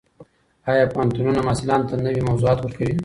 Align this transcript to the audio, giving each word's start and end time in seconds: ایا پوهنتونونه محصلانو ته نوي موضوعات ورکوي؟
ایا 0.69 0.85
پوهنتونونه 0.93 1.39
محصلانو 1.47 1.87
ته 1.89 1.95
نوي 2.05 2.21
موضوعات 2.29 2.59
ورکوي؟ 2.61 2.95